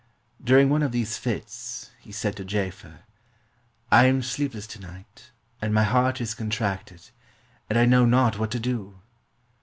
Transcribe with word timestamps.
During 0.43 0.71
one 0.71 0.81
of 0.81 0.91
these 0.91 1.19
fits, 1.19 1.91
he 1.99 2.11
said 2.11 2.35
to 2.37 2.43
Jaafer," 2.43 3.01
I 3.91 4.05
am 4.05 4.23
sleep 4.23 4.55
less 4.55 4.65
to 4.65 4.79
night, 4.81 5.29
and 5.61 5.75
my 5.75 5.83
heart 5.83 6.19
is 6.19 6.33
contracted, 6.33 7.11
and 7.69 7.77
I 7.77 7.85
know 7.85 8.07
not 8.07 8.39
what 8.39 8.49
to 8.49 8.59
do." 8.59 8.97